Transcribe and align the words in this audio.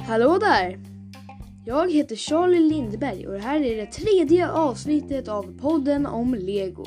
Hallå 0.00 0.38
där! 0.38 0.78
Jag 1.66 1.92
heter 1.92 2.16
Charlie 2.16 2.60
Lindberg 2.60 3.26
och 3.26 3.32
det 3.32 3.38
här 3.38 3.60
är 3.60 3.76
det 3.76 3.86
tredje 3.86 4.50
avsnittet 4.50 5.28
av 5.28 5.58
podden 5.60 6.06
om 6.06 6.34
Lego. 6.34 6.86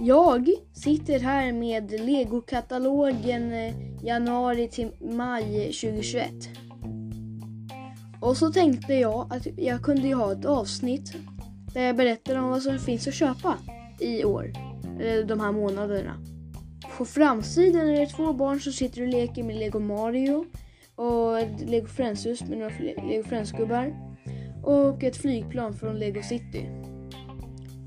Jag 0.00 0.48
sitter 0.72 1.18
här 1.18 1.52
med 1.52 1.90
Lego-katalogen 1.90 3.52
eh, 3.52 3.74
januari 4.04 4.68
till 4.68 4.90
maj 5.00 5.62
2021. 5.64 6.30
Och 8.20 8.36
så 8.36 8.52
tänkte 8.52 8.94
jag 8.94 9.32
att 9.32 9.46
jag 9.56 9.82
kunde 9.82 10.08
ju 10.08 10.14
ha 10.14 10.32
ett 10.32 10.44
avsnitt 10.44 11.14
där 11.74 11.82
jag 11.82 11.96
berättar 11.96 12.36
om 12.36 12.50
vad 12.50 12.62
som 12.62 12.78
finns 12.78 13.08
att 13.08 13.14
köpa 13.14 13.54
i 14.00 14.24
år, 14.24 14.52
eller 15.00 15.24
de 15.24 15.40
här 15.40 15.52
månaderna. 15.52 16.14
På 16.98 17.04
framsidan 17.04 17.88
är 17.88 18.00
det 18.00 18.06
två 18.06 18.32
barn 18.32 18.60
som 18.60 18.72
sitter 18.72 19.02
och 19.02 19.08
leker 19.08 19.42
med 19.42 19.56
Lego 19.56 19.78
Mario 19.78 20.44
och 20.94 21.40
ett 21.40 21.60
Lego 21.60 21.86
Friends-hus 21.86 22.40
med 22.40 22.58
några 22.58 22.72
Lego 22.78 23.22
Friends-gubbar 23.22 23.94
och 24.64 25.04
ett 25.04 25.16
flygplan 25.16 25.74
från 25.74 25.98
Lego 25.98 26.22
City. 26.22 26.68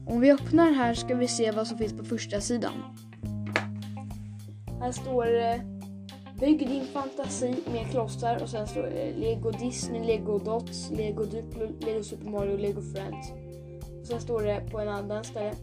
Om 0.08 0.22
vi 0.22 0.32
öppnar 0.32 0.72
här 0.72 0.94
ska 0.94 1.16
vi 1.16 1.28
se 1.28 1.52
vad 1.52 1.68
som 1.68 1.78
finns 1.78 1.98
på 1.98 2.04
första 2.04 2.42
sidan. 2.42 2.74
Här 4.80 4.92
står 4.92 5.26
det 5.26 5.62
Bygg 6.40 6.68
din 6.68 6.86
fantasi 6.86 7.56
med 7.74 7.92
klossar 7.92 8.44
och 8.44 8.50
sen 8.50 8.68
står 8.68 8.84
det 8.84 9.14
Lego 9.18 9.52
Disney, 9.52 10.04
Lego 10.04 10.40
Dots, 10.40 10.92
Lego 10.92 11.26
Duplo, 11.26 11.68
Lego 11.80 12.04
Super 12.04 12.30
Mario 12.30 12.54
och 12.54 12.60
Lego 12.60 12.82
Friends. 12.82 13.32
Och 14.02 14.08
sen 14.08 14.22
står 14.22 14.42
det 14.42 14.64
på 14.72 14.80
en 14.80 14.88
annan 14.88 15.24
ställe 15.24 15.54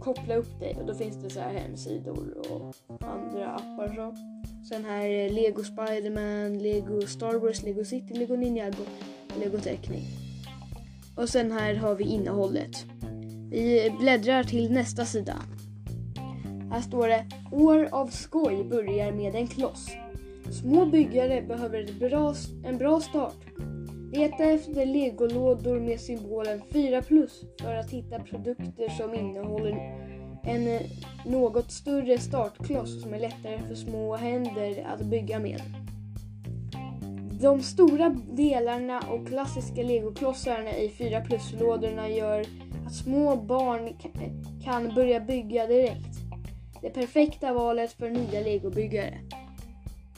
Koppla 0.00 0.34
upp 0.34 0.60
dig 0.60 0.76
och 0.80 0.86
då 0.86 0.94
finns 0.94 1.16
det 1.16 1.30
så 1.30 1.40
här 1.40 1.52
hemsidor 1.52 2.36
och 2.50 2.74
andra 3.00 3.54
appar 3.54 3.88
och 3.88 3.94
så. 3.94 4.38
Sen 4.68 4.84
här 4.84 5.04
är 5.04 5.30
Lego 5.30 5.64
Spiderman, 5.64 6.58
Lego 6.58 7.00
Star 7.00 7.34
Wars, 7.34 7.62
Lego 7.62 7.84
City, 7.84 8.14
Lego 8.14 8.36
Ninjago 8.36 8.84
Lego 9.40 9.58
Teckning. 9.58 10.02
Och 11.16 11.28
sen 11.28 11.52
här 11.52 11.74
har 11.74 11.94
vi 11.94 12.04
innehållet. 12.04 12.84
Vi 13.50 13.94
bläddrar 14.00 14.44
till 14.44 14.72
nästa 14.72 15.04
sida. 15.04 15.34
Här 16.70 16.80
står 16.80 17.08
det 17.08 17.26
År 17.52 17.88
av 17.92 18.06
skoj 18.06 18.64
börjar 18.64 19.12
med 19.12 19.34
en 19.34 19.46
kloss. 19.46 19.88
Små 20.50 20.86
byggare 20.86 21.42
behöver 21.42 21.84
ett 21.84 21.98
bra, 21.98 22.34
en 22.64 22.78
bra 22.78 23.00
start. 23.00 23.47
Leta 24.12 24.44
efter 24.44 24.86
legolådor 24.86 25.80
med 25.80 26.00
symbolen 26.00 26.62
4 26.72 27.02
plus 27.02 27.44
för 27.60 27.74
att 27.74 27.90
hitta 27.90 28.18
produkter 28.18 28.88
som 28.88 29.14
innehåller 29.14 29.72
en 30.44 30.68
eh, 30.68 30.80
något 31.24 31.70
större 31.70 32.18
startkloss 32.18 33.02
som 33.02 33.14
är 33.14 33.18
lättare 33.18 33.58
för 33.58 33.74
små 33.74 34.16
händer 34.16 34.86
att 34.94 35.00
bygga 35.00 35.38
med. 35.38 35.62
De 37.40 37.62
stora 37.62 38.16
delarna 38.32 39.00
och 39.00 39.28
klassiska 39.28 39.82
legoklossarna 39.82 40.76
i 40.76 40.88
4 40.88 41.20
plus-lådorna 41.20 42.08
gör 42.08 42.44
att 42.86 42.94
små 42.94 43.36
barn 43.36 43.88
kan 44.64 44.94
börja 44.94 45.20
bygga 45.20 45.66
direkt. 45.66 46.18
Det 46.82 46.90
perfekta 46.90 47.52
valet 47.52 47.92
för 47.92 48.10
nya 48.10 48.40
legobyggare. 48.40 49.18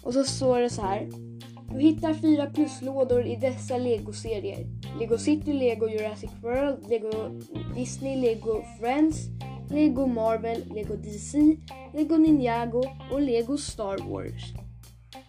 Och 0.02 0.14
så 0.14 0.24
står 0.24 0.60
det 0.60 0.70
så 0.70 0.82
här. 0.82 1.29
Du 1.70 1.78
hittar 1.80 2.14
fyra 2.14 2.46
pluslådor 2.46 3.26
i 3.26 3.36
dessa 3.36 3.78
legoserier. 3.78 4.66
Lego 5.00 5.18
City, 5.18 5.52
Lego 5.52 5.88
Jurassic 5.88 6.30
World, 6.42 6.88
Lego 6.88 7.40
Disney, 7.74 8.16
Lego 8.16 8.62
Friends, 8.80 9.28
Lego 9.70 10.06
Marvel, 10.06 10.64
Lego 10.74 10.96
DC, 10.96 11.56
Lego 11.94 12.16
Ninjago 12.16 12.82
och 13.12 13.20
Lego 13.20 13.56
Star 13.56 14.10
Wars. 14.10 14.52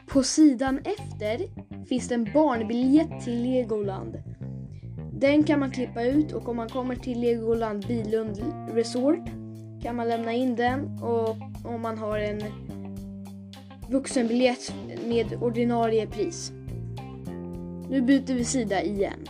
På 0.08 0.24
sidan 0.24 0.80
efter 0.80 1.42
finns 1.86 2.08
det 2.08 2.16
en 2.16 2.30
barnbiljett 2.34 3.24
till 3.24 3.44
Legoland. 3.44 4.18
Den 5.14 5.44
kan 5.44 5.60
man 5.60 5.72
klippa 5.72 6.04
ut 6.04 6.32
och 6.32 6.50
om 6.50 6.56
man 6.56 6.70
kommer 6.70 6.96
till 6.96 7.20
Legoland 7.20 7.88
Bilund 7.88 8.44
Resort 8.74 9.28
kan 9.84 9.96
man 9.96 10.08
lämna 10.08 10.34
in 10.34 10.56
den 10.56 11.00
och 11.04 11.38
om 11.66 11.82
man 11.82 11.98
har 11.98 12.20
en 12.20 12.42
vuxenbiljett 13.90 14.74
med 15.12 15.44
ordinarie 15.44 16.08
pris. 16.08 16.52
Nu 17.90 18.02
byter 18.02 18.34
vi 18.34 18.46
sida 18.46 18.84
igen. 18.84 19.28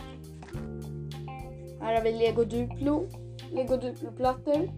Här 1.80 1.94
har 1.94 2.02
vi 2.02 2.12
Lego 2.12 2.44
Duplo, 2.44 3.08
Lego 3.52 3.76
Duplo-plattor 3.76 4.70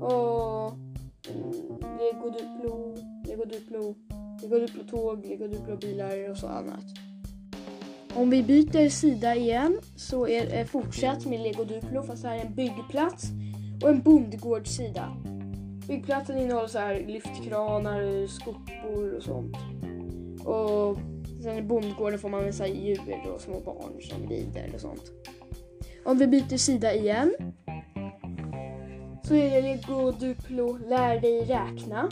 och 0.00 0.72
Lego 1.98 2.30
Duplo, 2.30 2.94
Lego 3.26 3.44
Duplo, 3.44 3.94
Lego 4.42 4.58
Duplo-tåg, 4.58 5.26
Lego 5.26 5.46
Duplo-bilar 5.46 6.30
och 6.30 6.36
så 6.36 6.46
annat. 6.46 6.84
Om 8.14 8.30
vi 8.30 8.42
byter 8.42 8.88
sida 8.88 9.34
igen 9.34 9.78
så 9.96 10.28
är 10.28 10.46
det 10.46 10.66
fortsatt 10.66 11.26
med 11.26 11.40
Lego 11.40 11.64
Duplo 11.64 12.02
fast 12.02 12.24
här 12.24 12.36
är 12.36 12.44
en 12.44 12.54
byggplats 12.54 13.24
och 13.82 13.88
en 13.88 14.02
bondgårdssida. 14.02 15.16
Byggplatsen 15.88 16.38
innehåller 16.38 16.68
så 16.68 16.78
här 16.78 17.04
lyftkranar, 17.06 18.26
skopor 18.26 19.16
och 19.16 19.22
sånt. 19.22 19.56
Och 20.44 20.98
sen 21.42 21.58
i 21.58 21.62
bondgården 21.62 22.18
får 22.18 22.28
man 22.28 22.52
så 22.52 22.66
djur 22.66 23.32
och 23.34 23.40
små 23.40 23.60
barn 23.60 24.02
som 24.02 24.28
lider 24.28 24.70
och 24.74 24.80
sånt. 24.80 25.12
Om 26.04 26.18
vi 26.18 26.26
byter 26.26 26.56
sida 26.56 26.94
igen 26.94 27.34
så 29.24 29.34
är 29.34 29.50
det 29.50 29.60
Lego 29.60 30.10
Duplo 30.10 30.78
Lär 30.88 31.20
dig 31.20 31.40
räkna 31.40 32.08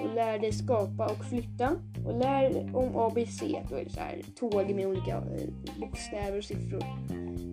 och 0.00 0.14
lär 0.14 0.38
dig 0.38 0.52
skapa 0.52 1.06
och 1.06 1.24
flytta 1.24 1.76
och 2.06 2.18
lär 2.18 2.76
om 2.76 2.96
ABC. 2.96 3.40
Då 3.70 3.76
är 3.76 3.84
det 3.84 3.90
så 3.90 4.00
här 4.00 4.22
tåg 4.36 4.74
med 4.74 4.86
olika 4.86 5.16
eh, 5.16 5.80
bokstäver 5.80 6.38
och 6.38 6.44
siffror. 6.44 6.84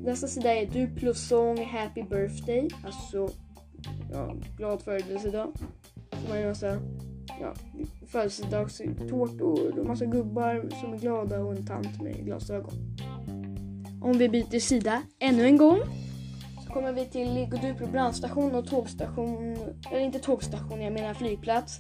Nästa 0.04 0.28
sida 0.28 0.56
är 0.56 0.66
Duplo 0.66 1.14
Song 1.14 1.66
Happy 1.66 2.04
Birthday, 2.04 2.70
alltså 2.86 3.30
ja, 4.12 4.36
glad 4.58 4.82
födelsedag. 4.82 5.52
Så 6.12 6.30
man 6.30 6.40
gör 6.40 6.48
massa 6.48 6.78
ja, 7.40 7.54
födelsedagstårtor 8.08 9.80
och 9.80 9.86
massa 9.86 10.06
gubbar 10.06 10.70
som 10.82 10.94
är 10.94 10.98
glada 10.98 11.40
och 11.40 11.52
en 11.52 11.66
tant 11.66 12.02
med 12.02 12.26
glasögon. 12.26 12.74
Om 14.02 14.18
vi 14.18 14.30
byter 14.30 14.60
sida 14.60 15.02
ännu 15.20 15.46
en 15.46 15.58
gång 15.58 15.80
så 16.66 16.74
kommer 16.74 16.94
vi 16.94 17.06
till 17.06 17.34
Lego 17.34 17.58
Duplo 17.58 17.88
brandstation 17.88 18.56
och 18.56 18.68
tågstation, 18.68 19.58
eller 19.92 20.00
inte 20.00 20.20
tågstation, 20.20 20.82
jag 20.82 20.94
menar 20.94 21.14
flygplats, 21.14 21.80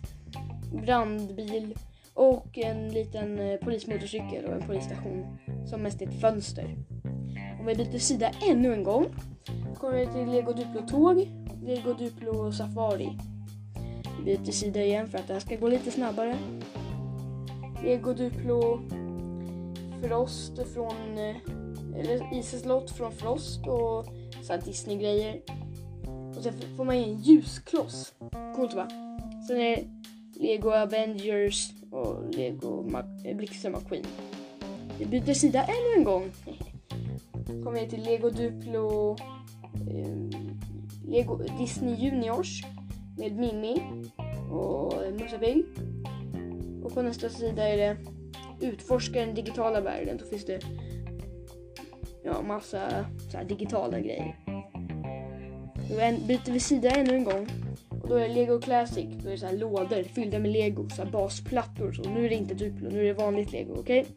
brandbil 0.85 1.75
och 2.13 2.57
en 2.57 2.89
liten 2.89 3.39
eh, 3.39 3.57
polismotorcykel 3.57 4.45
och 4.45 4.53
en 4.53 4.67
polisstation 4.67 5.37
som 5.65 5.81
mest 5.81 6.01
är 6.01 6.07
ett 6.07 6.21
fönster. 6.21 6.77
Om 7.59 7.65
vi 7.65 7.75
byter 7.75 7.97
sida 7.97 8.31
ännu 8.49 8.73
en 8.73 8.83
gång 8.83 9.05
kommer 9.77 9.97
vi 9.97 10.07
till 10.07 10.31
Lego 10.31 10.53
Duplo 10.53 10.87
tåg 10.87 11.27
Lego 11.63 11.93
Duplo 11.93 12.51
Safari. 12.51 13.17
Vi 14.25 14.37
byter 14.37 14.51
sida 14.51 14.83
igen 14.83 15.07
för 15.07 15.17
att 15.17 15.27
det 15.27 15.33
här 15.33 15.39
ska 15.39 15.55
gå 15.55 15.67
lite 15.67 15.91
snabbare. 15.91 16.37
Lego 17.83 18.13
Duplo 18.13 18.79
Frost 20.03 20.67
från, 20.73 21.17
eller 21.95 22.39
Iseslott 22.39 22.91
från 22.91 23.11
Frost 23.11 23.67
och 23.67 24.05
så 24.43 24.57
Disney-grejer. 24.65 25.41
Och 26.37 26.43
sen 26.43 26.53
får 26.77 26.85
man 26.85 26.95
en 26.95 27.21
ljuskloss. 27.21 28.13
Coolt 28.55 28.73
va? 28.73 28.87
Sen 29.47 29.57
är 29.57 29.75
det 29.75 29.85
Lego 30.39 30.71
Avengers 30.71 31.71
och 31.91 32.35
Lego 32.35 32.85
eh, 33.25 33.37
Blixten 33.37 33.71
McQueen. 33.71 34.05
Vi 34.99 35.05
byter 35.05 35.33
sida 35.33 35.63
ännu 35.63 35.97
en 35.97 36.03
gång. 36.03 36.31
Kommer 37.63 37.79
vi 37.79 37.89
till 37.89 38.03
Lego 38.03 38.29
Duplo 38.29 39.17
eh, 39.89 40.39
Lego 41.07 41.39
Disney 41.57 41.95
Juniors 41.95 42.63
med 43.17 43.35
Mimmi 43.35 43.81
och 44.51 45.03
eh, 45.03 45.13
Musse 45.13 45.37
Pigg. 45.37 45.65
Och 46.83 46.93
på 46.93 47.01
nästa 47.01 47.29
sida 47.29 47.69
är 47.69 47.77
det 47.77 47.97
Utforska 48.61 49.19
den 49.19 49.35
digitala 49.35 49.81
världen. 49.81 50.17
Då 50.17 50.25
finns 50.25 50.45
det 50.45 50.59
ja, 52.23 52.41
massa 52.41 53.05
så 53.31 53.37
här, 53.37 53.45
digitala 53.45 53.99
grejer. 53.99 54.35
Då 55.89 55.95
byter 56.27 56.51
vi 56.51 56.59
sida 56.59 56.89
ännu 56.89 57.15
en 57.15 57.23
gång. 57.23 57.47
Och 58.01 58.09
då 58.09 58.15
är 58.15 58.27
det 58.27 58.33
Lego 58.33 58.61
Classic. 58.61 59.05
Då 59.23 59.27
är 59.27 59.31
det 59.31 59.37
så 59.37 59.45
här 59.45 59.57
lådor 59.57 60.03
fyllda 60.03 60.39
med 60.39 60.51
lego, 60.51 60.89
så 60.89 61.03
här 61.03 61.11
basplattor. 61.11 61.91
Så 61.91 62.09
nu 62.09 62.25
är 62.25 62.29
det 62.29 62.35
inte 62.35 62.53
Duplo, 62.53 62.89
nu 62.89 62.99
är 62.99 63.03
det 63.03 63.13
vanligt 63.13 63.51
lego. 63.51 63.73
Okej? 63.79 64.01
Okay? 64.01 64.11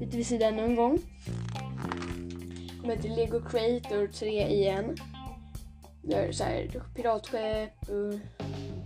Byter 0.00 0.16
vi 0.16 0.24
sida 0.24 0.46
ännu 0.46 0.62
en 0.62 0.74
gång. 0.74 0.98
Kommer 2.80 2.96
till 2.96 3.14
Lego 3.14 3.40
Creator 3.40 4.06
3 4.06 4.48
igen. 4.48 4.96
Det 6.06 6.14
är 6.14 6.32
så 6.32 6.44
här, 6.44 6.68
piratskepp, 6.94 7.88
eh, 7.88 8.18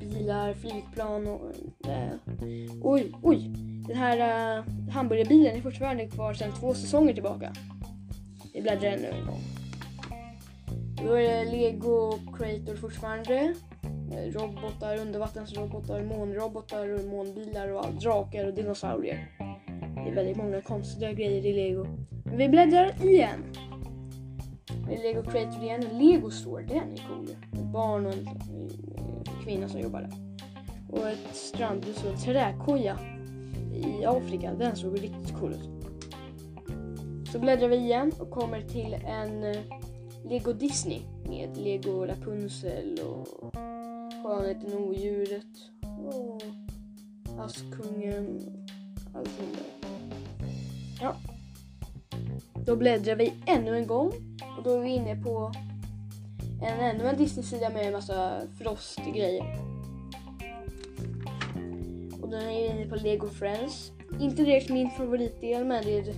bilar, 0.01 0.55
flygplan 0.55 1.27
och... 1.27 1.51
Äh. 1.89 2.11
Oj, 2.83 3.13
oj! 3.23 3.51
Den 3.89 3.97
här 3.97 4.19
äh, 4.59 4.65
hamburgerbilen 4.91 5.57
är 5.57 5.61
fortfarande 5.61 6.09
kvar 6.09 6.35
sedan 6.35 6.53
två 6.61 6.75
säsonger 6.75 7.15
tillbaka. 7.15 7.53
Vi 8.55 8.63
bläddrar 8.63 8.89
ännu 8.89 9.07
en 9.09 9.27
gång. 9.27 9.41
Då 11.07 11.15
är 11.15 11.45
det 11.45 11.51
Lego 11.51 12.19
Creator 12.39 12.77
fortfarande. 12.77 13.55
Robotar, 14.11 14.99
undervattensrobotar, 14.99 16.03
månrobotar 16.03 16.89
och 16.89 17.05
månbilar 17.05 17.69
och 17.69 17.85
allt. 17.85 18.01
Drakar 18.01 18.47
och 18.47 18.55
dinosaurier. 18.55 19.29
Det 19.95 20.11
är 20.11 20.15
väldigt 20.15 20.37
många 20.37 20.61
konstiga 20.61 21.13
grejer 21.13 21.47
i 21.47 21.53
Lego. 21.53 21.87
Men 22.25 22.39
vi 22.39 22.49
bläddrar 22.49 23.05
igen. 23.05 23.45
Lego 24.97 25.23
Creator 25.23 25.63
igen. 25.63 25.85
Lego 25.93 26.31
Store, 26.31 26.65
den 26.65 26.93
är 26.93 27.09
cool. 27.09 27.29
Ett 27.53 27.73
barn 27.73 28.07
och 28.07 28.13
en 28.13 28.29
kvinna 29.45 29.69
som 29.69 29.81
jobbar 29.81 30.01
där. 30.01 30.13
Och 30.89 31.09
ett 31.09 31.37
strandhus 31.37 32.05
och 32.05 32.11
en 32.11 32.19
träkoja 32.19 32.99
i 33.75 34.05
Afrika. 34.05 34.55
Den 34.55 34.77
såg 34.77 35.03
riktigt 35.03 35.39
cool 35.41 35.53
ut. 35.53 35.79
Så 37.33 37.39
bläddrar 37.39 37.69
vi 37.69 37.77
igen 37.77 38.13
och 38.19 38.31
kommer 38.31 38.61
till 38.61 38.95
en 38.95 39.45
eh, 39.45 39.57
Lego 40.25 40.53
Disney 40.53 41.01
med 41.29 41.57
Lego 41.57 42.07
Rapunzel 42.07 42.99
och 42.99 43.55
Skönheten 44.23 44.73
och 44.73 44.89
odjuret 44.89 45.45
och 46.07 46.43
Askungen 47.39 48.39
och 49.13 49.19
allting 49.19 49.49
där. 49.53 49.89
Ja. 51.01 51.17
Då 52.69 52.77
bläddrar 52.77 53.15
vi 53.15 53.33
ännu 53.47 53.77
en 53.77 53.87
gång 53.87 54.13
och 54.59 54.63
då 54.65 54.71
är 54.71 54.81
vi 54.81 54.89
inne 54.89 55.17
på 55.17 55.53
en 56.63 56.81
ännu 56.81 57.09
en 57.09 57.17
Disney-sida 57.17 57.71
med 57.71 57.87
en 57.87 57.93
massa 57.93 58.41
Frost-grejer. 58.59 59.59
Och 62.23 62.29
den 62.29 62.43
är 62.43 62.71
inne 62.71 62.87
på 62.87 62.95
Lego 62.95 63.29
Friends. 63.29 63.93
Inte 64.21 64.43
direkt 64.43 64.71
min 64.71 64.91
favoritdel 64.91 65.65
men 65.65 65.85
det 65.85 65.99
är 65.99 66.09
ett 66.09 66.17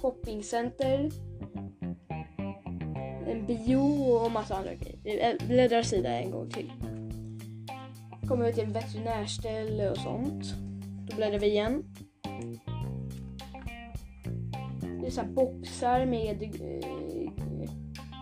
shoppingcenter, 0.00 1.10
en 3.26 3.46
bio 3.46 4.12
och 4.12 4.32
massa 4.32 4.56
andra 4.56 4.74
grejer. 4.74 4.98
Vi 5.04 5.20
eh, 5.20 5.46
bläddrar 5.48 5.82
sida 5.82 6.10
en 6.10 6.30
gång 6.30 6.50
till. 6.50 6.72
Kommer 8.28 8.44
vi 8.44 8.52
till 8.52 8.66
veterinärställe 8.66 9.90
och 9.90 9.98
sånt. 9.98 10.44
Då 11.10 11.16
bläddrar 11.16 11.38
vi 11.38 11.46
igen. 11.46 11.84
Det 15.08 15.20
är 15.20 15.24
boxar 15.24 16.06
med 16.06 16.42
eh, 16.42 17.30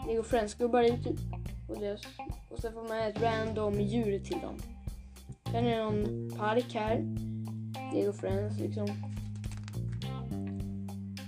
Lego 0.07 0.23
Friends-gubbar 0.23 0.83
i 0.83 0.91
typ. 0.91 1.21
Och, 1.69 1.81
det, 1.81 1.99
och 2.51 2.59
så 2.59 2.71
får 2.71 2.89
man 2.89 2.99
ett 2.99 3.23
random 3.23 3.81
djur 3.81 4.19
till 4.19 4.39
dem. 4.41 4.57
Sen 5.53 5.67
är 5.67 5.77
det 5.77 5.85
någon 5.85 6.31
park 6.39 6.75
här. 6.75 6.97
Lego 7.95 8.13
Friends 8.13 8.59
liksom. 8.59 8.87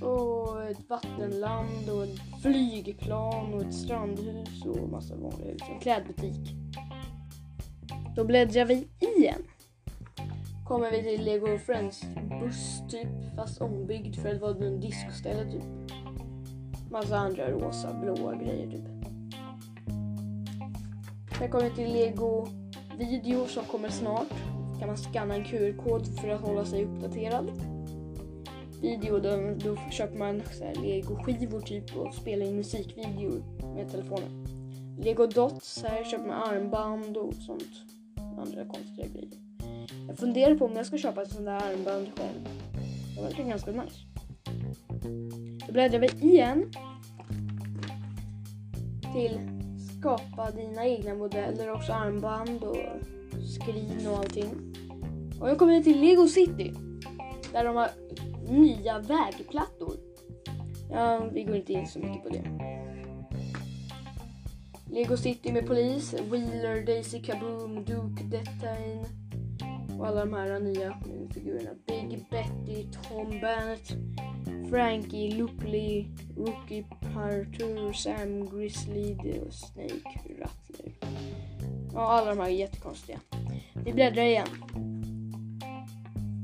Och 0.01 0.63
ett 0.71 0.91
vattenland 0.91 1.91
och 1.91 2.05
ett 2.05 2.43
flygplan 2.43 3.55
och 3.55 3.63
ett 3.63 3.75
strandhus 3.75 4.65
och 4.65 4.89
massa 4.89 5.15
vanliga 5.17 5.51
hus. 5.51 5.63
En 5.71 5.81
klädbutik. 5.81 6.55
Då 8.17 8.25
bläddrar 8.25 8.65
vi 8.65 8.75
i 8.75 9.08
Kommer 10.69 10.91
vi 10.91 11.03
till 11.03 11.25
Lego 11.25 11.59
Friends 11.59 12.03
buss 12.41 12.83
typ, 12.89 13.09
fast 13.37 13.61
ombyggd 13.61 14.17
för 14.17 14.35
att 14.35 14.41
vara 14.41 14.67
en 14.67 14.81
discoställe 14.81 15.53
typ. 15.53 15.63
Massa 16.91 17.17
andra 17.17 17.51
rosa, 17.51 17.95
blåa 17.95 18.35
grejer 18.35 18.71
typ. 18.71 18.85
Sen 21.39 21.51
kommer 21.51 21.65
vi 21.65 21.71
till 21.71 21.93
Lego 21.93 22.47
video 22.99 23.47
som 23.47 23.65
kommer 23.65 23.89
snart. 23.89 24.29
Kan 24.79 24.89
man 24.89 24.97
scanna 24.97 25.35
en 25.35 25.45
QR-kod 25.45 26.21
för 26.21 26.29
att 26.29 26.41
hålla 26.41 26.65
sig 26.65 26.85
uppdaterad. 26.85 27.51
Video 28.83 29.19
då, 29.19 29.55
då 29.65 29.77
köper 29.91 30.19
man 30.19 30.43
Lego-skivor 30.83 31.61
typ 31.61 31.97
och 31.97 32.15
spelar 32.15 32.47
in 32.47 32.57
musikvideo 32.57 33.43
med 33.75 33.91
telefonen. 33.91 34.47
Lego 35.01 35.27
Dots 35.27 35.83
här 35.83 36.05
köper 36.05 36.27
man 36.27 36.43
armband 36.43 37.17
och 37.17 37.35
sånt. 37.35 37.73
Andra 38.39 38.65
konstiga 38.65 39.07
grejer. 39.09 39.48
Jag 40.09 40.19
funderar 40.19 40.55
på 40.55 40.65
om 40.65 40.77
jag 40.77 40.87
ska 40.87 40.99
köpa 40.99 41.23
ett 41.23 41.33
sånt 41.33 41.45
där 41.45 41.53
armband 41.53 42.07
själv. 42.17 42.49
Det 43.17 43.23
verkar 43.23 43.45
ganska 43.45 43.71
nice. 43.71 43.97
Då 45.67 45.73
bläddrar 45.73 45.99
vi 45.99 46.07
igen 46.07 46.73
till 49.15 49.41
skapa 49.99 50.51
dina 50.51 50.87
egna 50.87 51.15
modeller, 51.15 51.73
också 51.73 51.93
armband 51.93 52.65
och 52.65 52.77
skrin 53.47 54.07
och 54.07 54.19
allting. 54.19 54.75
Och 55.41 55.49
jag 55.49 55.59
kommer 55.59 55.83
till 55.83 56.01
Lego 56.01 56.29
City. 56.29 56.73
Där 57.53 57.65
de 57.65 57.77
har 57.77 57.91
nya 58.49 58.99
vägplattor. 58.99 59.97
Ja, 60.91 61.29
vi 61.33 61.45
går 61.45 61.57
inte 61.57 61.73
in 61.73 61.87
så 61.87 61.99
mycket 61.99 62.23
på 62.23 62.29
det. 62.29 62.45
Lego 64.91 65.17
City 65.17 65.53
med 65.53 65.67
polis, 65.67 66.15
Wheeler, 66.31 66.87
Daisy 66.87 67.23
Kaboom, 67.23 67.85
Duke, 67.85 68.25
Detain 68.25 69.28
och 69.99 70.07
alla 70.07 70.25
de 70.25 70.35
här 70.35 70.61
nya 70.61 70.97
figurerna. 71.35 71.71
Big 71.87 72.25
Betty, 72.31 72.87
Tom 73.09 73.31
Bennett, 73.31 73.93
Frankie, 74.71 75.35
Lupley, 75.35 76.07
Rookie, 76.37 76.85
Partur, 77.15 77.93
Sam, 77.93 78.51
Grizzly, 78.51 79.39
och 79.47 79.53
Snake, 79.53 80.21
Rattler. 80.39 80.93
Ja, 81.93 82.01
alla 82.01 82.35
de 82.35 82.39
här 82.39 82.47
är 82.47 82.51
jättekonstiga. 82.51 83.21
Vi 83.85 83.93
bläddrar 83.93 84.23
igen. 84.23 84.49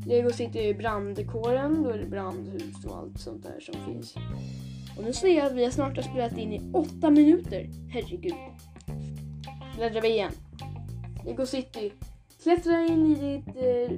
Lego 0.06 0.30
City 0.30 0.58
är 0.58 0.74
brandkåren, 0.74 1.82
då 1.82 1.90
är 1.90 1.98
det 1.98 2.06
brandhus 2.06 2.84
och 2.84 2.96
allt 2.96 3.20
sånt 3.20 3.42
där 3.42 3.60
som 3.60 3.74
finns. 3.86 4.14
Och 4.96 5.04
nu 5.04 5.12
ser 5.12 5.36
jag 5.36 5.46
att 5.46 5.52
vi 5.52 5.64
har 5.64 5.70
snart 5.70 5.96
har 5.96 6.02
spelat 6.02 6.38
in 6.38 6.52
i 6.52 6.70
åtta 6.72 7.10
minuter. 7.10 7.70
Herregud. 7.88 8.34
Bläddrar 9.76 10.00
vi 10.00 10.08
igen. 10.08 10.32
Lego 11.24 11.46
City. 11.46 11.92
Klättra 12.44 12.86
in 12.86 13.06
i 13.06 13.14
ditt 13.14 13.56
eh, 13.56 13.90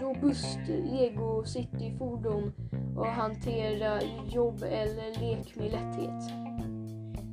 robust 0.00 0.58
Lego 0.68 1.44
City-fordon 1.44 2.52
och 2.96 3.06
hantera 3.06 4.00
jobb 4.28 4.62
eller 4.62 5.20
lek 5.20 5.56
med 5.56 5.72
lätthet. 5.72 6.30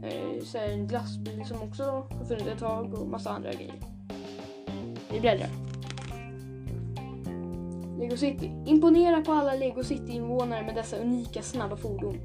Eh, 0.03 0.44
så 0.44 0.57
en 0.57 0.88
glassbil 0.88 1.45
som 1.45 1.61
också 1.61 1.83
har 1.83 2.25
funnits 2.25 2.47
ett 2.47 2.59
tag 2.59 2.94
och 2.94 3.07
massa 3.07 3.29
andra 3.29 3.53
grejer. 3.53 3.75
Vi 5.11 5.19
bläddrar. 5.19 5.50
Lego 7.99 8.17
City. 8.17 8.51
Imponera 8.65 9.21
på 9.21 9.31
alla 9.31 9.53
Lego 9.53 9.83
City-invånare 9.83 10.65
med 10.65 10.75
dessa 10.75 10.97
unika 10.97 11.41
snabba 11.41 11.77
fordon. 11.77 12.17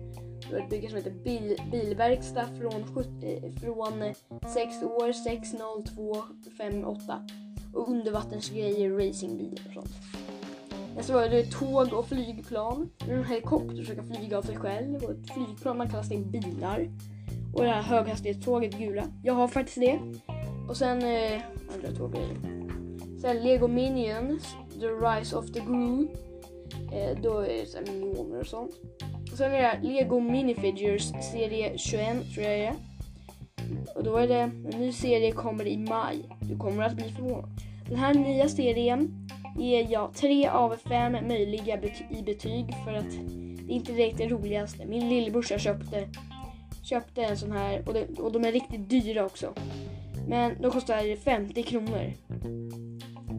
Det 0.48 0.52
var 0.52 0.60
ett 0.62 0.70
bygge 0.70 0.88
som 0.88 0.96
heter 0.96 1.14
Bil, 1.24 1.56
Bilverkstad 1.72 2.46
från, 2.60 2.82
eh, 3.22 3.52
från 3.60 4.14
6 4.54 4.82
år 4.82 5.12
60258 5.12 7.26
och 7.74 7.88
undervattensgrejer, 7.88 8.90
racingbilar 8.90 9.62
och 9.66 9.74
sånt. 9.74 9.92
Jag 10.96 11.04
så 11.04 11.12
var 11.12 11.28
det 11.28 11.50
tåg 11.50 11.92
och 11.92 12.08
flygplan. 12.08 12.90
En 13.08 13.24
helikopter 13.24 13.82
som 13.82 13.96
kan 13.96 14.06
flyga 14.06 14.38
av 14.38 14.42
sig 14.42 14.56
själv 14.56 15.04
och 15.04 15.10
ett 15.10 15.30
flygplan 15.30 15.78
man 15.78 15.88
kan 15.88 15.96
lasta 15.96 16.14
in 16.14 16.30
bilar. 16.30 16.88
Och 17.54 17.64
det 17.64 17.70
här 17.70 17.82
höghastighetståget 17.82 18.78
gula. 18.78 19.04
Jag 19.22 19.34
har 19.34 19.48
faktiskt 19.48 19.80
det. 19.80 19.98
Och 20.68 20.76
sen 20.76 21.02
eh, 21.02 21.42
andra 21.74 21.92
tåggrejer. 21.98 22.36
Sen 23.20 23.42
Lego 23.42 23.68
Minions, 23.68 24.56
The 24.80 24.86
Rise 24.86 25.36
of 25.36 25.52
the 25.52 25.60
Gru. 25.60 26.08
Eh, 26.92 27.18
då 27.22 27.38
är 27.38 27.48
det 27.48 27.66
så 27.66 27.92
miljoner 27.92 28.40
och 28.40 28.46
sånt. 28.46 28.74
Och 29.32 29.38
sen 29.38 29.52
är 29.52 29.62
det 29.62 29.88
Lego 29.88 30.20
Minifigures 30.20 31.12
serie 31.32 31.78
21 31.78 32.34
tror 32.34 32.46
jag 32.46 32.58
det 32.58 32.66
är. 32.66 32.74
Och 33.94 34.04
då 34.04 34.16
är 34.16 34.28
det 34.28 34.38
en 34.38 34.62
ny 34.78 34.92
serie 34.92 35.32
kommer 35.32 35.66
i 35.66 35.76
maj. 35.76 36.24
Du 36.40 36.58
kommer 36.58 36.84
att 36.84 36.96
bli 36.96 37.08
förvånad. 37.08 37.50
Den 37.88 37.98
här 37.98 38.14
nya 38.14 38.48
serien 38.48 39.28
ger 39.58 39.86
jag 39.90 40.14
3 40.14 40.48
av 40.48 40.76
5 40.76 41.12
möjliga 41.12 41.76
bety 41.76 42.04
i 42.18 42.22
betyg 42.22 42.74
för 42.84 42.92
att 42.92 43.10
det 43.66 43.72
inte 43.72 43.92
direkt 43.92 44.20
är 44.20 44.28
roligaste. 44.28 44.86
Min 44.86 45.08
lillebrorsa 45.08 45.58
köpte, 45.58 46.08
köpte 46.82 47.22
en 47.22 47.36
sån 47.36 47.52
här 47.52 47.82
och, 47.86 47.94
det, 47.94 48.18
och 48.18 48.32
de 48.32 48.44
är 48.44 48.52
riktigt 48.52 48.90
dyra 48.90 49.24
också. 49.24 49.54
Men 50.28 50.62
de 50.62 50.70
kostar 50.70 51.16
50 51.16 51.62
kronor. 51.62 52.12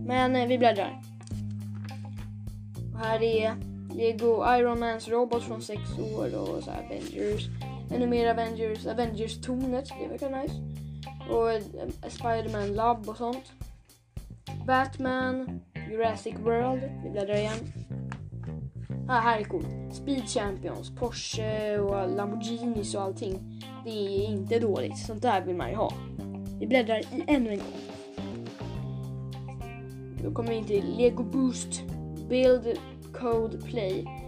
Men 0.06 0.36
eh, 0.36 0.48
vi 0.48 0.58
bläddrar. 0.58 1.02
Och 2.94 3.00
här 3.00 3.24
är 3.24 3.56
Lego 3.96 4.56
Iron 4.56 4.80
Mans 4.80 5.08
robot 5.08 5.44
från 5.44 5.62
6 5.62 5.82
år 6.16 6.36
och 6.36 6.64
så 6.64 6.72
Avengers. 6.72 7.50
Ännu 7.92 8.08
mer 8.08 8.30
Avengers. 8.32 8.86
Avengers-tornet, 8.86 9.90
det 10.02 10.08
verkar 10.08 10.42
nice. 10.42 10.54
Och 11.32 11.52
eh, 11.52 11.62
Spiderman 12.10 12.74
Lab 12.74 13.10
och 13.10 13.18
sånt. 13.18 13.52
Batman, 14.68 15.62
Jurassic 15.92 16.36
World. 16.40 16.82
Vi 17.04 17.10
bläddrar 17.10 17.36
igen. 17.36 17.58
Ah, 19.08 19.20
här 19.20 19.40
är 19.40 19.44
coolt. 19.44 19.68
Speed 19.92 20.30
Champions, 20.30 20.96
Porsche 20.96 21.80
och 21.80 22.16
Lamborghinis 22.16 22.96
och 22.96 23.02
allting. 23.02 23.64
Det 23.84 23.90
är 23.90 24.30
inte 24.30 24.60
dåligt. 24.60 24.98
Sånt 24.98 25.22
där 25.22 25.42
vill 25.42 25.56
man 25.56 25.70
ju 25.70 25.76
ha. 25.76 25.94
Vi 26.60 26.68
bläddrar 26.68 27.00
i 27.00 27.24
ännu 27.28 27.50
en 27.50 27.58
gång. 27.58 27.74
Då 30.24 30.32
kommer 30.32 30.50
vi 30.50 30.56
in 30.56 30.66
till 30.66 30.98
Lego 30.98 31.24
Boost 31.24 31.82
Build 32.30 32.80
Code 33.14 33.58
Play. 33.58 34.19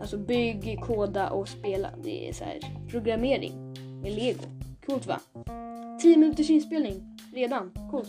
Alltså 0.00 0.18
bygg, 0.18 0.80
koda 0.86 1.30
och 1.30 1.48
spela. 1.48 1.90
Det 2.02 2.28
är 2.28 2.32
så 2.32 2.44
här 2.44 2.58
programmering 2.88 3.52
med 4.02 4.12
Lego. 4.12 4.44
Coolt 4.86 5.06
va? 5.06 5.20
10 6.00 6.16
minuters 6.16 6.50
inspelning 6.50 7.18
redan. 7.34 7.70
Coolt. 7.90 8.08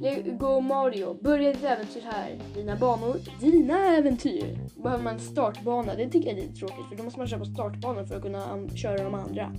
Lego 0.00 0.60
Mario, 0.60 1.14
börja 1.22 1.52
ditt 1.52 1.64
äventyr 1.64 2.02
här. 2.04 2.38
Dina 2.54 2.76
banor, 2.76 3.16
dina 3.40 3.96
äventyr. 3.96 4.58
Behöver 4.82 5.04
man 5.04 5.18
startbana, 5.18 5.94
det 5.94 6.10
tycker 6.10 6.28
jag 6.30 6.38
är 6.38 6.42
lite 6.42 6.54
tråkigt 6.54 6.88
för 6.88 6.96
då 6.96 7.02
måste 7.02 7.18
man 7.18 7.28
köpa 7.28 7.44
startbanor 7.44 8.04
för 8.04 8.16
att 8.16 8.22
kunna 8.22 8.68
köra 8.76 9.04
de 9.04 9.14
andra. 9.14 9.52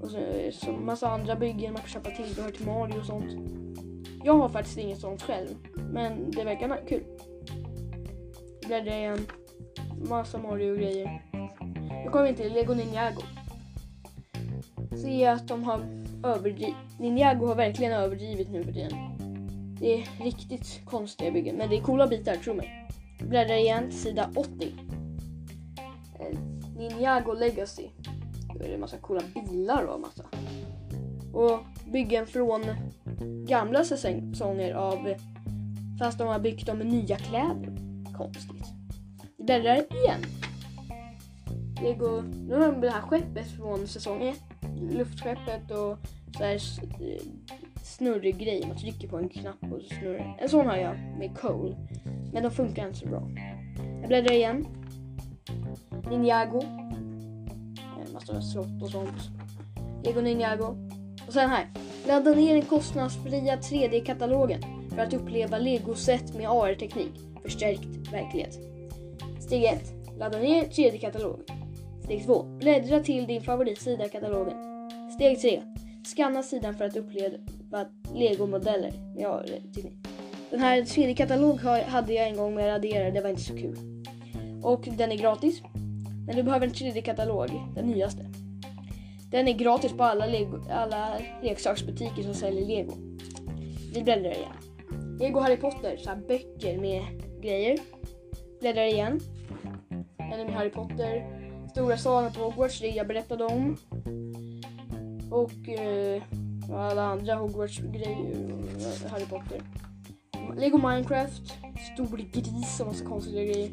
Och 0.00 0.10
så, 0.10 0.18
så 0.52 0.72
massa 0.72 1.08
andra 1.08 1.36
byggen, 1.36 1.72
man 1.72 1.82
kan 1.82 1.90
köpa 1.90 2.10
tillbehör 2.10 2.50
till 2.50 2.66
Mario 2.66 2.98
och 2.98 3.06
sånt. 3.06 3.32
Jag 4.24 4.38
har 4.38 4.48
faktiskt 4.48 4.78
inget 4.78 5.00
sånt 5.00 5.22
själv, 5.22 5.48
men 5.92 6.30
det 6.30 6.44
verkar 6.44 6.86
kul. 6.88 7.04
Bläddra 8.66 8.96
igen, 8.96 9.18
massa 10.08 10.38
Mario-grejer. 10.38 11.22
Nu 12.04 12.10
kommer 12.10 12.28
vi 12.28 12.34
till 12.34 12.52
Lego 12.52 12.74
Ninjago. 12.74 13.22
Se 15.02 15.26
att 15.26 15.48
de 15.48 15.64
har 15.64 15.80
överdrivit. 16.24 16.74
Ninjago 16.98 17.46
har 17.46 17.54
verkligen 17.54 17.92
överdrivit 17.92 18.50
nu 18.50 18.64
för 18.64 18.72
tiden. 18.72 18.92
Det 19.80 19.94
är 19.94 20.24
riktigt 20.24 20.80
konstiga 20.84 21.30
byggen, 21.30 21.56
men 21.56 21.70
det 21.70 21.76
är 21.76 21.80
coola 21.80 22.06
bitar, 22.06 22.34
tro 22.34 22.54
mig. 22.54 22.88
Bläddra 23.20 23.56
igen 23.56 23.90
till 23.90 23.98
sida 23.98 24.30
80. 24.36 24.72
Eh, 26.18 26.38
Ninjago 26.76 27.32
Legacy. 27.32 27.88
Då 28.54 28.64
är 28.64 28.68
det 28.68 28.74
en 28.74 28.80
massa 28.80 28.96
coola 28.96 29.22
bilar 29.34 29.84
och 29.84 30.00
massa. 30.00 30.24
Och 31.32 31.60
byggen 31.92 32.26
från 32.26 32.62
gamla 33.46 33.84
säsonger 33.84 34.74
av 34.74 35.14
fast 35.98 36.18
de 36.18 36.28
har 36.28 36.38
byggt 36.38 36.66
dem 36.66 36.78
med 36.78 36.86
nya 36.86 37.16
kläder. 37.16 37.76
Konstigt. 38.16 38.79
Vi 39.40 39.44
bläddrar 39.44 39.74
igen. 39.74 40.20
Lego, 41.82 42.20
nu 42.20 42.54
har 42.54 42.72
de 42.72 42.80
det 42.80 42.90
här 42.90 43.00
skeppet 43.00 43.50
från 43.50 43.86
säsong 43.86 44.22
1. 44.22 44.38
Luftskeppet 44.92 45.70
och 45.70 45.98
så 46.38 46.44
här 46.44 46.58
snurrig 47.82 48.38
grej. 48.38 48.64
Man 48.68 48.76
trycker 48.76 49.08
på 49.08 49.18
en 49.18 49.28
knapp 49.28 49.62
och 49.62 49.82
så 49.82 49.94
snurrar 49.94 50.36
En 50.40 50.48
sån 50.48 50.66
har 50.66 50.76
jag 50.76 50.96
med 51.18 51.38
Cole. 51.38 51.76
Men 52.32 52.42
de 52.42 52.50
funkar 52.50 52.86
inte 52.86 52.98
så 52.98 53.06
bra. 53.06 53.30
Jag 54.00 54.08
bläddrar 54.08 54.32
igen. 54.32 54.66
Ninjago. 56.10 56.62
Massa 58.12 58.42
slott 58.42 58.82
och 58.82 58.90
sånt. 58.90 59.30
Lego 60.04 60.20
Ninjago. 60.20 60.76
Och 61.26 61.32
sen 61.32 61.50
här. 61.50 61.66
Ladda 62.06 62.30
ner 62.30 62.54
den 62.54 62.64
kostnadsfria 62.64 63.56
3D-katalogen 63.56 64.62
för 64.90 65.02
att 65.02 65.14
uppleva 65.14 65.58
Lego-set 65.58 66.34
med 66.34 66.50
AR-teknik. 66.50 67.12
Förstärkt 67.42 68.12
verklighet. 68.12 68.69
Steg 69.50 69.64
1. 69.64 69.78
Ladda 70.18 70.38
ner 70.38 70.64
tredje 70.64 70.98
katalogen. 70.98 71.44
Steg 72.04 72.26
2. 72.26 72.42
Bläddra 72.42 73.00
till 73.00 73.26
din 73.26 73.42
favoritsida 73.42 74.06
i 74.06 74.08
katalogen. 74.08 74.56
Steg 75.14 75.40
3. 75.40 75.62
Skanna 76.04 76.42
sidan 76.42 76.74
för 76.74 76.84
att 76.84 76.96
uppleva 76.96 77.36
legomodeller. 78.14 78.92
Ja. 79.16 79.42
Typ. 79.74 79.86
Den 80.50 80.60
här 80.60 80.84
tredje 80.84 81.14
katalogen 81.14 81.84
hade 81.84 82.12
jag 82.12 82.28
en 82.28 82.36
gång 82.36 82.54
med 82.54 82.66
raderare, 82.66 83.10
det 83.10 83.20
var 83.20 83.30
inte 83.30 83.42
så 83.42 83.56
kul. 83.56 83.76
Och 84.62 84.88
den 84.96 85.12
är 85.12 85.16
gratis. 85.16 85.62
Men 86.26 86.36
du 86.36 86.42
behöver 86.42 86.66
en 86.66 86.72
tredje 86.72 87.02
katalog, 87.02 87.48
den 87.74 87.86
nyaste. 87.86 88.26
Den 89.30 89.48
är 89.48 89.52
gratis 89.52 89.92
på 89.92 90.04
alla, 90.04 90.26
Lego, 90.26 90.58
alla 90.70 91.18
leksaksbutiker 91.42 92.22
som 92.22 92.34
säljer 92.34 92.66
Lego. 92.66 92.92
Vi 93.94 94.02
bläddrar 94.02 94.32
igen. 94.32 94.52
Lego 95.18 95.40
Harry 95.40 95.56
Potter, 95.56 95.96
så 95.96 96.10
här 96.10 96.16
böcker 96.16 96.78
med 96.78 97.02
grejer. 97.42 97.78
Bläddrar 98.60 98.84
igen 98.84 99.20
eller 100.32 100.44
med 100.44 100.54
Harry 100.54 100.70
Potter. 100.70 101.40
Stora 101.70 101.96
salen 101.96 102.32
på 102.32 102.40
Hogwarts, 102.40 102.80
det 102.80 102.88
jag 102.88 103.06
berättade 103.06 103.44
om. 103.44 103.76
Och 105.30 105.68
eh, 105.68 106.22
alla 106.72 107.02
andra 107.02 107.34
Hogwarts-grejer 107.34 108.52
och 108.52 109.10
Harry 109.10 109.26
Potter. 109.26 109.60
Lego 110.56 110.78
Minecraft. 110.78 111.52
Stor 111.94 112.16
gris 112.32 112.80
och 112.80 112.86
massa 112.86 113.04
konstiga 113.04 113.42
grejer. 113.42 113.70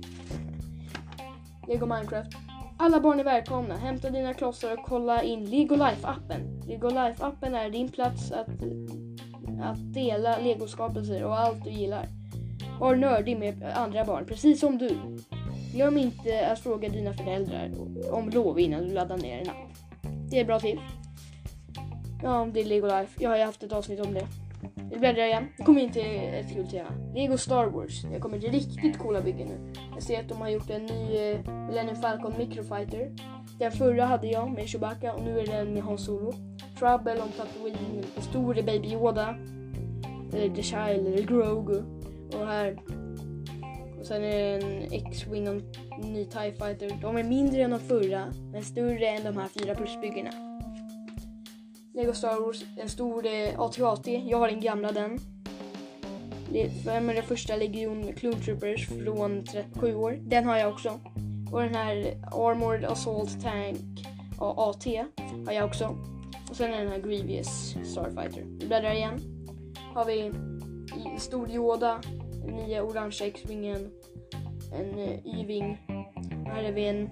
Lego 1.68 1.86
Minecraft. 1.86 2.32
Alla 2.80 3.00
barn 3.00 3.20
är 3.20 3.24
välkomna. 3.24 3.78
Hämta 3.78 4.10
dina 4.10 4.34
klossar 4.34 4.74
och 4.74 4.86
kolla 4.86 5.24
in 5.24 5.46
Lego 5.46 5.76
Life-appen. 5.76 6.68
Lego 6.68 6.90
Life-appen 6.90 7.56
är 7.56 7.70
din 7.70 7.90
plats 7.90 8.32
att, 8.32 8.50
att 9.62 9.94
dela 9.94 10.38
legoskapelser 10.40 11.24
och 11.24 11.40
allt 11.40 11.64
du 11.64 11.70
gillar. 11.70 12.08
Var 12.80 12.96
nördig 12.96 13.40
med 13.40 13.64
andra 13.76 14.06
barn, 14.06 14.26
precis 14.26 14.60
som 14.60 14.78
du. 14.78 14.90
Glöm 15.78 15.98
inte 15.98 16.48
att 16.52 16.60
fråga 16.60 16.90
dina 16.90 17.14
föräldrar 17.14 17.72
om 18.12 18.30
lov 18.30 18.60
innan 18.60 18.88
du 18.88 18.94
laddar 18.94 19.18
ner 19.18 19.42
en 19.42 19.50
app. 19.50 19.56
Det 20.30 20.38
är 20.38 20.42
ett 20.42 20.48
bra 20.48 20.60
tips. 20.60 20.82
Ja, 22.24 22.48
det 22.54 22.62
är 22.62 22.66
Lego 22.66 22.88
Life. 22.88 23.24
Jag 23.24 23.30
har 23.30 23.38
ju 23.38 23.44
haft 23.44 23.64
ett 23.64 23.74
avsnitt 23.74 24.06
om 24.06 24.14
det. 24.14 24.28
Vi 24.92 25.00
bläddrar 25.00 25.24
igen. 25.24 25.48
Nu 25.58 25.66
kommer 25.66 25.82
in 25.82 25.92
till 25.92 26.06
ett 26.06 26.54
kul 26.54 26.68
tema. 26.68 26.90
Lego 27.16 27.38
Star 27.38 27.66
Wars. 27.66 28.02
Det 28.02 28.20
kommer 28.20 28.40
till 28.40 28.52
riktigt 28.52 28.98
coola 28.98 29.22
byggen 29.22 29.48
nu. 29.48 29.74
Jag 29.94 30.04
ser 30.04 30.20
att 30.20 30.30
de 30.30 30.38
har 30.38 30.50
gjort 30.50 30.70
en 30.70 30.86
ny 30.86 31.18
eh, 31.18 31.52
Millennium 31.68 31.96
Falcon 31.96 32.34
Microfighter. 32.38 33.16
Den 33.60 33.72
förra 33.72 34.06
hade 34.06 34.28
jag 34.28 34.52
med 34.52 34.70
Chewbacca 34.70 35.14
och 35.14 35.24
nu 35.24 35.40
är 35.40 35.48
den 35.48 35.74
med 35.74 35.84
Han 35.84 35.98
Solo. 35.98 36.34
Trouble 36.80 37.22
om 37.22 37.30
Tatooine, 37.38 38.04
en 38.16 38.22
stor 38.22 38.54
Baby 38.54 38.88
Yoda. 38.88 39.36
Eller 40.34 40.56
The 40.56 40.64
Child 40.64 41.08
eller 41.08 41.24
Grogu. 41.24 41.84
Och 42.34 42.48
här. 42.48 42.78
Och 44.00 44.06
sen 44.06 44.24
är 44.24 44.30
det 44.30 44.66
en 44.66 44.94
X-Wing 44.94 45.48
och 45.48 45.56
en 45.56 46.14
ny 46.14 46.26
TIE 46.26 46.52
Fighter. 46.52 46.98
De 47.02 47.18
är 47.18 47.24
mindre 47.24 47.62
än 47.62 47.72
de 47.72 47.80
förra, 47.80 48.34
men 48.52 48.64
större 48.64 49.08
än 49.08 49.24
de 49.24 49.38
här 49.38 49.48
fyra 49.48 49.76
plusbyggena. 49.76 50.32
Lego 51.94 52.14
Star 52.14 52.46
Wars, 52.46 52.66
en 52.78 52.90
stor 52.90 53.26
eh, 53.26 53.60
AT-AT. 53.60 54.08
Jag 54.08 54.38
har 54.38 54.48
den 54.48 54.62
gamla 54.62 54.92
den. 54.92 55.20
Vem 56.86 57.10
är 57.10 57.14
det 57.14 57.22
första 57.22 57.56
legion 57.56 58.14
Clone 58.14 58.38
Troopers 58.38 58.88
från 58.88 59.46
37 59.46 59.96
år? 59.96 60.12
Den 60.22 60.46
har 60.46 60.58
jag 60.58 60.74
också. 60.74 61.00
Och 61.52 61.62
den 61.62 61.76
här 61.76 62.18
Armored 62.32 62.86
Assault 62.86 63.42
Tank 63.44 64.08
AT 64.40 64.86
har 65.46 65.54
jag 65.54 65.66
också. 65.66 65.98
Och 66.50 66.56
sen 66.56 66.74
är 66.74 66.78
den 66.78 66.88
här 66.88 67.00
Grievous 67.00 67.76
Starfighter. 67.86 68.44
Vi 68.60 68.68
bläddrar 68.68 68.94
igen. 68.94 69.20
Har 69.94 70.06
vi 70.06 70.22
en 71.06 71.20
stor 71.20 71.52
Yoda, 71.52 72.02
den 72.56 72.82
orangea 72.82 73.28
X-Wingen, 73.28 73.92
en 74.74 75.00
eh, 75.00 75.26
Y-Wing. 75.26 75.78
Här 76.48 76.64
är 76.64 76.72
vi 76.72 76.88
en 76.88 77.10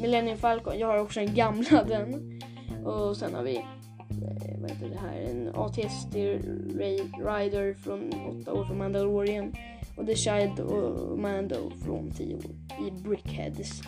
Millennium 0.00 0.38
Falcon. 0.38 0.78
Jag 0.78 0.86
har 0.86 0.98
också 0.98 1.20
den 1.20 1.34
gamla 1.34 1.84
den. 1.88 2.40
Och 2.84 3.16
sen 3.16 3.34
har 3.34 3.42
vi 3.42 3.56
eh, 3.56 4.60
vad 4.60 4.70
heter 4.70 4.88
det 4.88 4.98
här, 4.98 5.20
en 5.20 5.48
ATST 5.54 6.14
Ra- 6.14 7.38
Rider 7.38 7.74
från 7.74 8.12
8 8.42 8.52
år 8.52 8.64
från 8.64 8.78
Mandalorian 8.78 9.54
och 9.96 10.06
The 10.06 10.14
Child 10.16 10.60
och 10.60 11.18
Mando 11.18 11.70
från 11.84 12.10
10 12.10 12.34
år 12.34 12.42
i 12.88 12.90
Brickheads. 12.90 13.82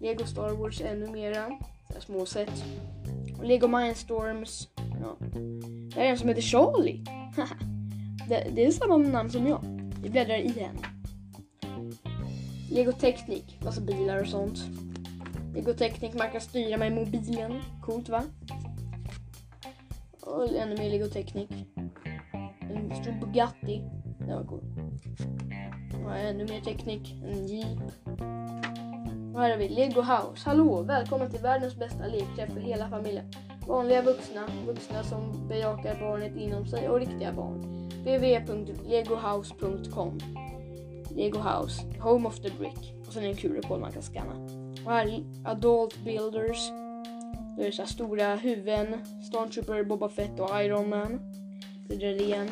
Lego 0.00 0.24
Star 0.26 0.50
Wars 0.50 0.80
ännu 0.80 1.10
mera, 1.10 1.46
så 1.88 1.92
här 1.94 2.00
små 2.00 2.26
set. 2.26 2.64
Och 3.38 3.44
Lego 3.44 3.68
Mindstorms. 3.68 4.68
Ja. 4.76 5.16
Det 5.90 5.94
här 6.00 6.06
är 6.06 6.10
en 6.10 6.18
som 6.18 6.28
heter 6.28 6.42
Charlie. 6.42 7.04
det, 8.28 8.46
det 8.54 8.64
är 8.66 8.70
samma 8.70 8.96
namn 8.96 9.30
som 9.30 9.46
jag. 9.46 9.75
Vi 10.02 10.10
bläddrar 10.10 10.36
igen. 10.36 10.76
Lego 12.70 12.90
Legoteknik, 12.90 13.58
massa 13.64 13.80
bilar 13.80 14.20
och 14.20 14.28
sånt. 14.28 14.58
Legoteknik, 15.54 16.14
man 16.14 16.30
kan 16.30 16.40
styra 16.40 16.76
med 16.76 16.92
mobilen. 16.92 17.62
Coolt 17.82 18.08
va? 18.08 18.22
Och 20.20 20.56
ännu 20.56 20.76
mer 20.76 20.90
Legoteknik. 20.90 21.50
En 22.60 23.02
stor 23.02 23.20
Bugatti. 23.20 23.82
Det 24.18 24.34
var 24.34 24.44
cool. 24.44 24.64
Och 26.04 26.16
ännu 26.16 26.44
mer 26.44 26.60
teknik. 26.60 27.14
En 27.24 27.46
Jeep. 27.46 27.78
Och 29.34 29.42
här 29.42 29.50
har 29.50 29.56
vi 29.56 29.68
Lego 29.68 30.00
House. 30.00 30.48
Hallå! 30.48 30.82
Välkommen 30.82 31.30
till 31.30 31.40
världens 31.40 31.76
bästa 31.76 32.06
lekträff 32.06 32.52
för 32.52 32.60
hela 32.60 32.88
familjen. 32.90 33.32
Vanliga 33.66 34.02
vuxna, 34.02 34.48
vuxna 34.66 35.02
som 35.02 35.48
bejakar 35.48 36.00
barnet 36.00 36.36
inom 36.36 36.66
sig 36.66 36.88
och 36.88 36.98
riktiga 36.98 37.32
barn 37.32 37.75
www.legohouse.com 38.06 40.18
Lego 41.10 41.38
House, 41.38 41.82
Home 42.00 42.28
of 42.28 42.40
the 42.40 42.50
Brick. 42.50 42.94
Och 43.06 43.12
sen 43.12 43.22
är 43.22 43.26
det 43.26 43.32
en 43.32 43.36
QR-kod 43.36 43.80
man 43.80 43.92
kan 43.92 44.02
scanna. 44.02 44.34
Och 44.84 44.92
här 44.92 45.06
är 45.06 45.24
Adult 45.44 46.04
Builders. 46.04 46.70
Då 47.56 47.62
är 47.62 47.66
det 47.66 47.72
så 47.72 47.82
här 47.82 47.88
stora 47.88 48.36
huvuden. 48.36 48.86
Stormtrooper, 49.22 49.84
Boba 49.84 50.08
Fett 50.08 50.40
och 50.40 50.62
Iron 50.62 50.88
Man. 50.88 51.20
Det 51.88 51.94
är 51.94 51.98
det 51.98 52.22
igen. 52.22 52.48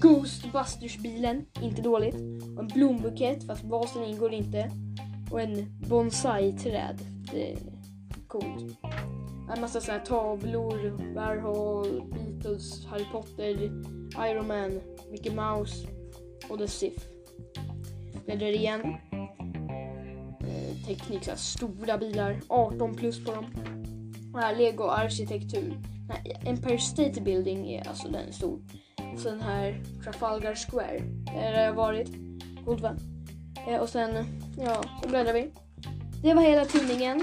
Ghostbusters-bilen, 0.00 1.46
inte 1.62 1.82
dåligt. 1.82 2.14
Och 2.56 2.62
en 2.62 2.68
blombukett, 2.74 3.46
fast 3.46 3.64
vasen 3.64 4.04
ingår 4.04 4.32
inte. 4.32 4.70
Och 5.30 5.40
en 5.40 5.80
bonsai-träd. 5.88 6.98
Det 7.32 7.52
är 7.52 7.58
coolt. 8.26 8.78
En 9.54 9.60
massa 9.60 9.80
så 9.80 9.92
här 9.92 9.98
tavlor, 9.98 11.14
Warhol, 11.14 12.02
Beatles, 12.12 12.86
Harry 12.86 13.04
Potter, 13.12 13.70
Iron 14.30 14.46
Man, 14.46 14.80
Mickey 15.10 15.30
Mouse 15.30 15.88
och 16.48 16.58
The 16.58 16.68
Sith. 16.68 17.04
Bläddrar 18.24 18.46
igen. 18.46 18.96
Eh, 20.40 20.86
teknik, 20.86 21.24
så 21.24 21.30
här, 21.30 21.38
stora 21.38 21.98
bilar, 21.98 22.40
18 22.48 22.94
plus 22.94 23.24
på 23.24 23.32
dem. 23.32 23.46
Och 24.34 24.40
här, 24.40 24.56
Lego 24.56 24.84
arkitektur. 24.84 25.80
Nej, 26.08 26.40
Empire 26.44 26.78
State 26.78 27.20
Building 27.20 27.70
är 27.72 27.88
alltså 27.88 28.08
den 28.08 28.32
stor. 28.32 28.60
Sen 29.22 29.40
här 29.40 29.82
Trafalgar 30.04 30.54
Square, 30.54 31.00
där 31.24 31.52
har 31.52 31.62
jag 31.62 31.74
varit. 31.74 32.08
God 32.64 32.80
vän. 32.80 32.98
Eh, 33.68 33.80
och 33.80 33.88
sen, 33.88 34.26
ja, 34.58 34.84
så 35.02 35.08
bläddrar 35.08 35.32
vi. 35.32 35.50
Det 36.22 36.34
var 36.34 36.42
hela 36.42 36.64
tidningen. 36.64 37.22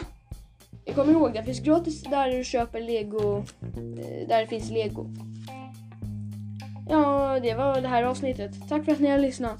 Jag 0.86 0.96
kommer 0.96 1.14
ihåg, 1.14 1.34
det 1.34 1.44
finns 1.44 1.60
gratis 1.60 2.04
där 2.04 2.38
du 2.38 2.44
köper 2.44 2.82
lego, 2.82 3.38
eh, 3.38 4.28
där 4.28 4.42
det 4.42 4.48
finns 4.48 4.70
lego. 4.72 5.10
Ja, 6.90 7.40
det 7.40 7.54
var 7.54 7.82
det 7.82 7.88
här 7.88 8.04
avsnittet. 8.04 8.70
Tack 8.70 8.86
för 8.86 8.92
att 8.92 9.00
ni 9.00 9.10
har 9.10 9.18
lyssnat. 9.18 9.60